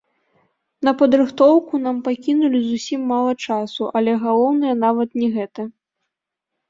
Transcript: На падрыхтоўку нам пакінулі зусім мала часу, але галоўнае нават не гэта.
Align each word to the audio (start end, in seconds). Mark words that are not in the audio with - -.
На 0.87 0.91
падрыхтоўку 1.01 1.81
нам 1.85 1.99
пакінулі 2.07 2.59
зусім 2.63 3.01
мала 3.13 3.31
часу, 3.51 3.83
але 4.01 4.11
галоўнае 4.27 4.75
нават 4.85 5.09
не 5.25 5.29
гэта. 5.37 5.61